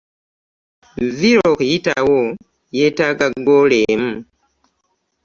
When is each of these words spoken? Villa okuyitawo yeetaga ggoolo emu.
Villa 1.17 1.43
okuyitawo 1.51 2.17
yeetaga 2.77 3.25
ggoolo 3.39 3.77
emu. 3.91 4.13